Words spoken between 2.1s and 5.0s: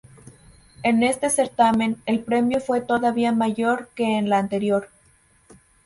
premio fue todavía mayor que en la anterior.